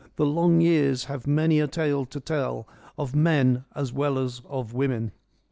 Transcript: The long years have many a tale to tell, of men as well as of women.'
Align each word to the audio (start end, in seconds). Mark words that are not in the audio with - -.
The 0.15 0.25
long 0.25 0.61
years 0.61 1.03
have 1.03 1.27
many 1.27 1.59
a 1.59 1.67
tale 1.67 2.05
to 2.05 2.19
tell, 2.19 2.67
of 2.97 3.15
men 3.15 3.65
as 3.75 3.93
well 3.93 4.17
as 4.17 4.41
of 4.49 4.73
women.' 4.73 5.11